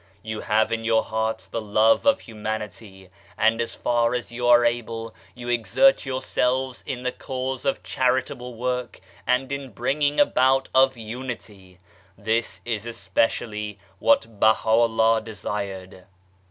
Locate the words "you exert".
5.35-6.07